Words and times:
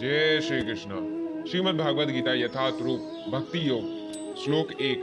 जय 0.00 0.40
श्री 0.40 0.62
कृष्ण 0.62 0.90
श्रीमद् 1.50 1.78
भागवत 1.78 2.08
गीता 2.08 2.34
यथार्थ 2.34 2.74
रूप, 2.82 3.00
भक्ति 3.28 3.68
योग, 3.68 3.82
श्लोक 4.36 4.72
एक। 4.80 5.02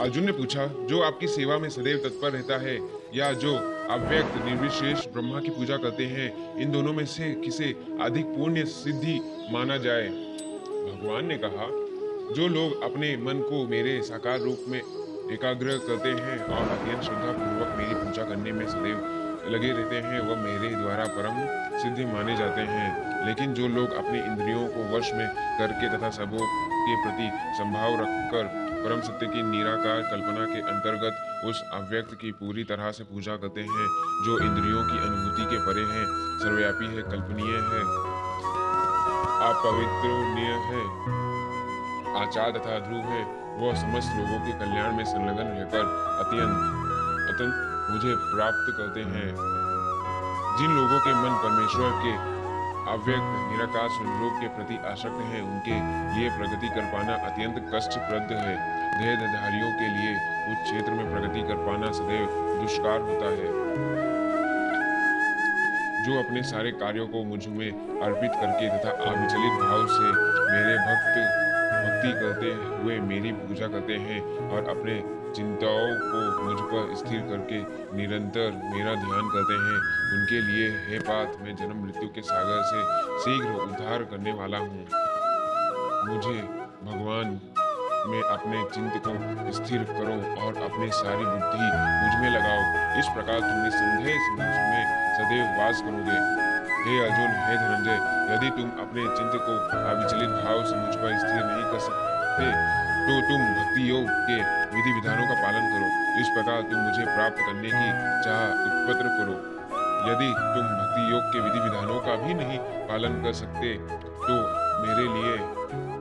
अर्जुन 0.00 0.24
ने 0.24 0.32
पूछा, 0.32 0.66
जो 0.66 1.02
आपकी 1.02 1.28
सेवा 1.28 1.58
में 1.58 1.68
सदैव 1.68 1.96
तत्पर 1.98 2.30
रहता 2.30 2.56
है, 2.58 2.80
या 3.14 3.32
जो 3.32 3.54
अव्यक्त, 3.90 4.44
निर्विशेष 4.44 5.06
ब्रह्मा 5.06 5.40
की 5.40 5.50
पूजा 5.50 5.76
करते 5.76 6.04
हैं, 6.04 6.56
इन 6.56 6.70
दोनों 6.70 6.92
में 6.92 7.06
से 7.06 7.34
किसे 7.34 7.76
अधिक 8.00 8.26
पुण्य 8.26 8.64
सिद्धि 8.64 9.20
माना 9.52 9.76
जाए? 9.76 10.08
भगवान 10.68 11.26
ने 11.26 11.38
कहा, 11.38 11.66
जो 12.34 12.48
लोग 12.48 12.82
अपने 12.82 13.16
मन 13.16 13.34
को 13.34 13.68
मेरे 13.68 14.02
साकार 14.02 14.40
रूप 14.40 14.64
में 14.68 14.80
एकाग्र 15.32 15.66
करते 15.66 16.08
हैं 16.08 16.44
और 16.44 16.78
अत्यंत 16.78 17.02
श्रद्धा 17.02 17.32
पूर्वक 17.32 17.78
मेरी 17.78 17.94
पूजा 17.94 18.24
करने 18.24 18.52
में 18.52 18.66
सदैव 18.66 19.15
लगे 19.50 19.72
रहते 19.72 19.96
हैं, 19.96 20.20
वह 20.20 20.36
मेरे 20.36 20.74
द्वारा 20.74 21.04
परम 21.04 21.36
सिद्धि 21.78 22.04
माने 22.04 22.36
जाते 22.36 22.60
हैं। 22.60 23.16
लेकिन 23.26 23.54
जो 23.54 23.68
लोग 23.68 23.92
अपने 23.92 24.22
इंद्रियों 24.24 24.68
को 24.68 24.96
वश 24.96 25.12
में 25.12 25.28
करके 25.58 25.98
तथा 25.98 26.10
सबों 26.10 26.46
के 26.86 27.02
प्रति 27.02 27.30
संभाव 27.58 27.94
रखकर 27.94 28.66
परम 28.84 29.00
सत्य 29.00 29.26
की 29.26 29.42
निराकार 29.42 30.02
कल्पना 30.02 30.44
के 30.46 30.60
अंतर्गत 30.60 31.42
उस 31.44 31.62
अव्यक्त 31.72 32.18
की 32.20 32.32
पूरी 32.32 32.64
तरह 32.64 32.90
से 32.90 33.04
पूजा 33.04 33.36
करते 33.36 33.60
हैं, 33.60 33.86
जो 34.26 34.38
इंद्रियों 34.38 34.82
की 34.84 34.98
अनुभूति 34.98 35.56
के 35.56 35.58
परे 35.66 35.82
है, 35.82 36.04
सर्वव्यापी 36.38 36.86
है, 36.86 37.02
कल्पनीय 37.02 37.52
है, 37.52 37.82
अपवित्रणीय 39.50 40.52
है, 40.68 40.82
आचार 42.22 42.50
तथा 42.50 42.78
ध्रुव 42.78 43.00
है। 43.00 43.46
वह 43.56 43.74
समस्त 43.74 44.16
लोगों 44.16 44.46
के 44.46 44.52
कल्याण 44.52 44.96
में 44.96 45.04
संलग्न 45.04 45.48
रहकर 45.48 45.84
अत्यंत 46.20 46.56
अत्यंत 47.30 47.75
मुझे 47.90 48.14
प्राप्त 48.16 48.74
करते 48.78 49.00
हैं। 49.00 49.56
जिन 50.58 50.70
लोगों 50.70 51.00
के 51.00 51.12
मन 51.12 51.34
परमेश्वर 51.44 51.90
के 51.90 52.36
अव्यक्त 52.92 53.52
निराकार 53.52 53.88
स्वरूप 53.88 54.32
के 54.40 54.48
प्रति 54.48 54.76
आसक्त 54.76 55.24
हैं, 55.24 55.42
उनके 55.42 55.76
लिए 56.14 56.38
प्रगति 56.38 56.68
कर 56.68 56.80
पाना 56.80 57.14
अत्यंत 57.14 57.70
कष्टप्रद 57.74 58.32
है। 58.32 58.76
देहधारियों 58.98 59.70
के 59.72 59.88
लिए 59.88 60.12
उस 60.52 60.62
क्षेत्र 60.62 60.92
में 60.92 61.12
प्रगति 61.12 61.40
कर 61.40 61.54
पाना 61.54 61.92
सदैव 61.92 62.28
दुष्कार 62.60 63.00
होता 63.00 63.26
है। 63.26 63.66
जो 66.04 66.24
अपने 66.24 66.42
सारे 66.42 66.70
कार्यों 66.70 67.06
को 67.06 67.24
मुझमें 67.24 68.00
अर्पित 68.02 68.30
करके 68.34 68.68
तथा 68.68 68.90
अविचलित 68.90 69.52
भाव 69.52 69.86
से 69.86 70.08
मेरे 70.52 70.78
भक्त 70.78 71.55
भक्ति 72.06 72.20
करते 72.20 72.82
हुए 72.82 72.98
मेरी 73.00 73.32
पूजा 73.32 73.66
करते 73.66 73.92
हैं 73.92 74.20
और 74.50 74.68
अपने 74.68 74.94
चिंताओं 75.36 75.88
को 76.02 76.42
मुझ 76.42 76.60
पर 76.60 76.94
स्थिर 76.94 77.20
करके 77.20 77.58
निरंतर 77.96 78.50
मेरा 78.74 78.94
ध्यान 78.94 79.28
करते 79.28 79.54
हैं। 79.54 79.78
उनके 80.16 80.40
लिए 80.40 80.68
हे 80.88 80.98
पात, 80.98 81.36
मैं 81.40 81.56
जन्म 81.56 81.82
मृत्यु 81.84 82.08
के 82.08 82.22
सागर 82.22 82.62
से 82.62 82.80
शीघ्र 83.18 83.52
उद्धार 83.62 84.04
करने 84.04 84.32
वाला 84.32 84.58
हूँ। 84.58 84.86
मुझे 86.06 86.40
भगवान, 86.84 87.40
में 88.06 88.22
अपने 88.22 88.64
चिंत 88.74 88.92
को 89.06 89.52
स्थिर 89.52 89.82
करो 89.84 90.46
और 90.46 90.56
अपनी 90.62 90.90
सारी 90.90 91.24
बुद्धि 91.24 91.68
मुझमें 92.02 92.30
लगाओ 92.30 92.98
इस 92.98 93.06
प्रकार 93.06 93.40
तुम 93.40 93.64
निसंदेह 93.64 94.30
मुझमें 94.30 94.84
सदैव 95.16 95.58
वास 95.58 95.80
करोगे। 95.80 96.55
हे 96.86 96.96
अर्जुन, 97.04 97.30
हे 97.44 97.54
धनंजय, 97.58 97.96
यदि 98.26 98.48
तुम 98.56 98.68
अपने 98.82 99.04
चिंत 99.16 99.32
को 99.46 99.54
अविचलित 99.76 100.34
भाव 100.34 100.58
से 100.66 100.74
मुझ 100.76 100.94
पर 100.96 101.16
स्थिर 101.18 101.40
नहीं 101.40 101.64
कर 101.70 101.80
सकते 101.86 102.50
तो 103.06 103.16
तुम 103.26 103.40
भक्ति 103.56 103.88
योग 103.88 104.06
के 104.28 104.36
विधि 104.74 104.92
विधानों 104.92 105.26
का 105.26 105.34
पालन 105.40 105.66
करो। 105.72 105.88
इस 106.20 106.28
प्रकार 106.36 106.62
तुम 106.70 106.78
मुझे 106.80 107.04
प्राप्त 107.06 107.38
करने 107.38 107.70
की 107.70 107.88
चाह 108.26 108.44
उत्पत्र 108.66 109.10
करो। 109.16 109.34
यदि 110.06 110.30
तुम 110.36 110.70
भक्ति 110.70 111.02
योग 111.10 111.26
के 111.32 111.40
विधि 111.40 111.58
विधानों 111.58 111.98
का 112.06 112.16
भी 112.22 112.34
नहीं 112.34 112.58
पालन 112.88 113.22
कर 113.22 113.32
सकते 113.40 113.74
तो 114.22 114.38
मेरे 114.80 115.04
लिए 115.14 115.36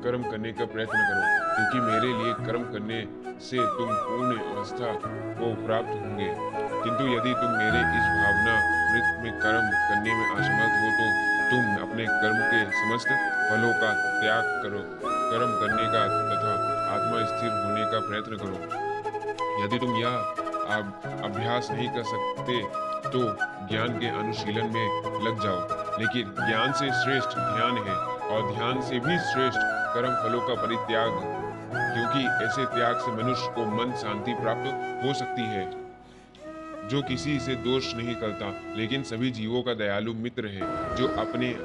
कर्म 0.03 0.23
करने 0.31 0.51
का 0.53 0.65
प्रयत्न 0.73 0.97
करो, 1.01 1.21
क्योंकि 1.55 1.79
मेरे 1.85 2.09
लिए 2.17 2.33
कर्म 2.47 2.63
करने 2.73 2.99
से 3.45 3.57
तुम 3.77 3.89
पूर्ण 4.01 4.37
अवस्था 4.39 4.91
को 5.39 5.47
प्राप्त 5.65 5.91
होंगे। 5.91 6.29
किंतु 6.83 7.03
यदि 7.07 7.33
तुम 7.41 7.51
मेरे 7.59 7.81
इस 7.99 8.07
भावना 8.15 8.55
वृत्त 8.91 9.23
में 9.23 9.33
कर्म 9.39 9.65
करने 9.87 10.13
में 10.15 10.27
असमर्थ 10.27 10.75
हो 10.81 10.89
तो 10.97 11.07
तुम 11.49 11.63
अपने 11.85 12.05
कर्म 12.05 12.37
के 12.51 12.59
समस्त 12.77 13.09
फलों 13.47 13.73
का 13.81 13.89
त्याग 14.21 14.45
करो। 14.63 14.79
कर्म 15.03 15.51
करने 15.59 15.85
का 15.93 16.03
तथा 16.29 16.53
आत्मा 16.93 17.19
स्थिर 17.25 17.51
होने 17.51 17.83
का 17.91 17.99
प्रयत्न 18.07 18.37
करो। 18.37 18.57
यदि 19.63 19.79
तुम 19.79 19.95
यह 19.95 20.11
अभ्यास 21.25 21.69
नहीं 21.71 21.89
कर 21.89 22.03
सकते 22.05 22.63
तो 23.09 23.19
ज्ञान 23.67 23.99
के 23.99 24.07
अनुशीलन 24.19 24.71
में 24.73 24.87
लग 25.25 25.41
जाओ। 25.43 25.59
लेकिन 25.99 26.33
ज्ञान 26.39 26.71
से 26.73 26.91
श्रेष्ठ 27.03 27.29
ध्यान 27.29 27.77
है। 27.87 28.14
और 28.31 28.55
ध्यान 28.55 28.81
से 28.81 28.99
भी 28.99 29.17
श्रेष्ठ 29.17 29.59
कर्म 29.93 30.13
फलों 30.13 30.41
का 30.41 30.61
परित्याग, 30.61 31.11
क्योंकि 31.71 32.45
ऐसे 32.45 32.65
त्याग 32.65 32.95
से 32.95 33.11
मनुष्य 33.11 33.51
को 33.55 33.65
मन 33.65 33.91
शांति 33.91 34.33
प्राप्त 34.33 35.05
हो 35.05 35.13
सकती 35.13 35.41
है। 35.41 35.85
जो 36.87 37.01
किसी 37.01 37.39
से 37.39 37.55
दोष 37.55 37.95
नहीं 37.95 38.15
करता, 38.15 38.75
लेकिन 38.75 39.03
सभी 39.03 39.31
जीवों 39.31 39.63
का 39.63 39.73
दयालु 39.73 40.13
मित्र 40.13 40.47
है, 40.47 40.95
जो 40.95 41.07
अपने 41.07 41.55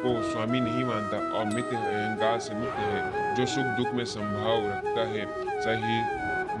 को 0.00 0.32
स्वामी 0.32 0.60
नहीं 0.60 0.84
मानता 0.84 1.18
और 1.38 1.44
मित्र 1.44 1.76
अहंकार 1.76 2.38
से 2.38 2.54
मुक्त 2.54 2.78
है, 2.78 3.34
जो 3.34 3.46
सुख 3.46 3.64
दुख 3.64 3.94
में 3.94 4.04
संभाव 4.04 4.66
रखता 4.70 5.00
है 5.00 5.26
सही 5.60 6.00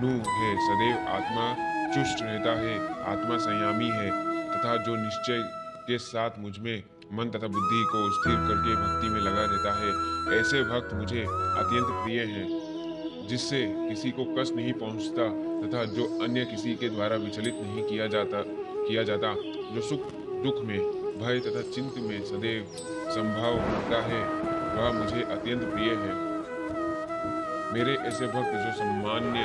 नु 0.00 0.08
है, 0.08 0.56
सदैव 0.56 1.08
आत्मा 1.08 1.54
चुष्ट 1.94 2.22
रहता 2.22 2.50
है, 2.50 2.78
आत्मा 3.04 3.36
संयामी 3.36 3.88
है, 3.88 4.10
तथा 4.50 4.76
जो 4.76 4.96
निश्चय 4.96 5.42
के 5.86 5.98
साथ 5.98 6.30
मुझमें 6.38 6.82
मन 7.12 7.30
तथा 7.30 7.46
बुद्धि 7.46 7.84
को 7.84 8.10
स्थिर 8.12 8.34
करके 8.34 8.74
भक्ति 8.74 9.08
में 9.08 9.20
लगा 9.20 9.46
देता 9.46 9.72
है। 9.78 10.40
ऐसे 10.40 10.62
भक्त 10.62 10.94
मुझे 10.94 11.20
अत्यंत 11.20 12.04
प्रिय 12.04 12.20
हैं, 12.20 13.26
जिससे 13.28 13.88
किसी 13.88 14.10
को 14.10 14.24
कष्ट 14.24 14.54
नहीं 14.54 14.72
पहुँचता 14.72 15.28
तथा 15.62 15.84
जो 15.84 16.24
अन्य 16.24 16.44
किसी 16.44 16.74
के 16.74 16.88
द्वारा 16.88 17.16
विचलित 17.16 17.54
नहीं 17.54 17.82
किया 17.82 18.06
जाता 18.06 18.42
किया 18.88 19.02
जाता, 19.02 19.34
जो 19.74 19.80
सुख, 19.80 20.00
दुख 20.42 20.64
में, 20.64 20.78
भय 21.20 21.40
तथा 21.40 21.62
चिंत 21.62 21.94
में 21.98 22.24
सदैव 22.24 22.66
संभाव 23.10 23.56
रखता 23.56 24.02
है, 24.02 24.22
वह 24.76 24.92
मुझे 24.92 25.22
अत्यंत 25.22 25.62
प्रिय 25.62 25.90
है। 25.90 26.14
मेरे 27.74 27.94
ऐसे 27.94 28.26
भक्त 28.26 28.54
जो 28.54 28.72
सामान्य 28.78 29.40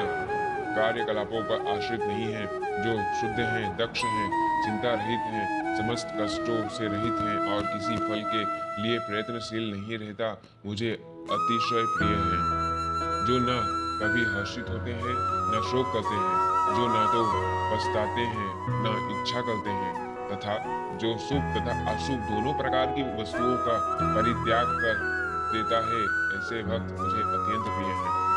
कार्यकलापों 0.75 1.41
पर 1.43 1.67
आश्रित 1.71 2.01
नहीं 2.01 2.33
है, 2.33 2.45
जो 2.83 2.93
शुद्ध 3.21 3.39
हैं, 3.39 3.77
दक्ष 3.77 4.03
हैं, 4.03 4.27
चिंता 4.65 4.93
रहित 4.93 5.19
हैं, 5.19 5.77
समस्त 5.77 6.07
कष्टों 6.21 6.69
से 6.69 6.87
रहित 6.87 7.19
हैं 7.19 7.55
और 7.55 7.61
किसी 7.61 7.97
फल 7.97 8.23
के 8.33 8.43
लिए 8.83 8.99
प्रयत्नशील 8.99 9.71
नहीं 9.71 9.97
रहता, 9.97 10.41
मुझे 10.65 10.91
अतिशय 11.31 11.85
प्रिय 11.97 12.15
है। 12.15 12.41
जो 13.27 13.37
न 13.39 13.59
कभी 14.01 14.23
हर्षित 14.23 14.69
होते 14.69 14.91
हैं, 14.91 15.15
न 15.53 15.61
शोक 15.71 15.93
करते 15.93 16.15
हैं, 16.15 16.33
जो 16.75 16.87
न 16.87 17.05
तो 17.13 17.23
पछताते 17.73 18.21
हैं, 18.21 18.49
न 18.67 18.95
इच्छा 19.13 19.41
करते 19.41 19.69
हैं, 19.69 19.93
तथा 20.31 20.57
जो 20.97 21.17
शुभ 21.17 21.53
तथा 21.55 21.79
अशुभ 21.91 22.19
दोनों 22.31 22.57
प्रकार 22.57 22.85
की 22.85 23.21
वस्तुओं 23.21 23.55
का 23.57 23.79
परित्याग 24.15 24.65
कर 24.65 24.95
देता 25.53 25.85
है, 25.87 26.03
ऐसे 26.37 26.63
भक्त 26.63 26.99
मुझे 26.99 27.21
अत्यंत 27.21 27.65
प्रिय 27.65 27.95
हैं। 27.95 28.32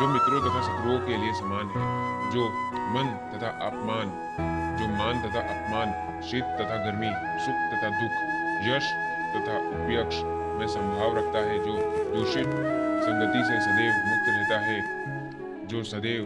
जो 0.00 0.06
मित्रों 0.08 0.40
तथा 0.40 0.60
शत्रुओं 0.62 0.98
के 0.98 1.16
लिए 1.16 1.32
समान 1.32 1.66
है, 1.66 1.82
जो 2.30 2.44
मन 2.92 3.08
तथा 3.32 3.48
अपमान, 3.66 4.12
जो 4.78 4.86
मान 4.88 5.18
तथा 5.20 5.40
अपमान, 5.40 6.20
शीत 6.22 6.44
तथा 6.44 6.76
गर्मी, 6.84 7.10
सुख 7.44 7.58
तथा 7.72 7.90
दुख, 7.90 8.14
यश 8.68 8.86
तथा 9.34 9.58
उपयक्ष 9.58 10.22
में 10.60 10.66
संभाव 10.66 11.18
रखता 11.18 11.38
है, 11.38 11.58
जो 11.58 11.72
दूषित 12.14 12.46
संगति 13.04 13.44
से 13.44 13.60
सदैव 13.60 13.92
मुक्त 14.08 14.28
रहता 14.28 14.58
है, 14.58 14.80
जो 15.66 15.82
सदैव 15.82 16.22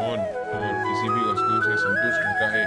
मौन 0.00 0.18
और 0.18 0.72
किसी 0.80 1.08
भी 1.08 1.20
वस्तु 1.20 1.62
से 1.62 1.76
संतुष्ट 1.76 2.24
रहता 2.24 2.50
है, 2.56 2.64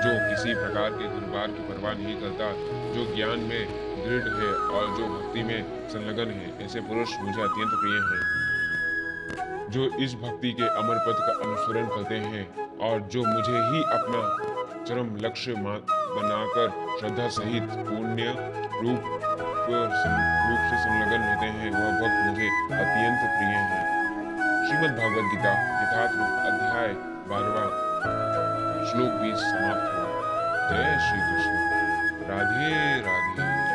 जो 0.00 0.14
किसी 0.30 0.54
प्रकार 0.54 0.90
के 0.90 1.08
दुर्भार 1.08 1.46
की 1.46 1.68
परवाह 1.72 1.92
नहीं 1.92 2.20
करता, 2.20 2.52
जो 2.94 3.16
ज्ञान 3.16 3.38
में 3.38 3.66
दृढ़ 4.04 4.28
है 4.36 4.54
और 4.76 4.96
जो 4.96 5.08
भक्ति 5.08 5.42
में 5.42 5.88
संलग्न 5.88 6.30
है, 6.30 6.64
ऐसे 6.64 6.80
पुरुष 6.80 7.08
मुझे 7.20 7.42
अत्यंत 7.42 7.70
प्रिय 7.74 8.00
हैं। 8.12 8.53
जो 9.70 9.84
इस 9.84 10.14
भक्ति 10.14 10.52
के 10.52 10.68
अमर 10.68 10.94
पथ 10.94 11.18
का 11.18 11.32
अनुसरण 11.44 11.86
करते 11.86 12.14
हैं 12.14 12.78
और 12.78 13.00
जो 13.00 13.24
मुझे 13.24 13.52
ही 13.52 13.82
अपना 13.82 14.54
चरम 14.84 15.16
लक्ष्य 15.16 15.54
बनाकर 15.58 16.98
श्रद्धा 17.00 17.28
सहित 17.28 17.62
पुण्य 17.62 18.24
रूप 18.82 19.30
रूप 20.44 20.58
से 20.60 20.78
संलग्न 20.78 21.12
रहते 21.12 21.46
हैं, 21.46 21.70
वह 21.70 21.90
भक्त 21.90 22.30
मुझे 22.30 22.48
अत्यंत 22.74 23.18
प्रिय 23.18 23.56
है। 23.56 24.04
श्रीमद् 24.66 24.98
भागवत 24.98 25.30
गीता, 25.30 25.52
यथार्थ 25.52 26.12
अध्याय 26.52 26.88
बारवा 27.26 27.94
श्लोक 28.92 29.08
भी 29.08 29.32
समाप्त 29.36 29.94
हुआ। 29.94 30.14
जय 30.70 30.98
श्री 30.98 31.18
कृष्ण। 31.18 31.64
राधे 32.30 33.00
राधे। 33.00 33.73